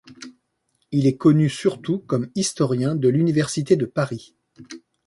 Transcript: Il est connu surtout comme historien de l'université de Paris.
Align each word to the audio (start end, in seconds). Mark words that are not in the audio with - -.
Il 0.89 1.05
est 1.05 1.15
connu 1.15 1.47
surtout 1.47 1.99
comme 1.99 2.31
historien 2.33 2.95
de 2.95 3.07
l'université 3.07 3.75
de 3.75 3.85
Paris. 3.85 4.33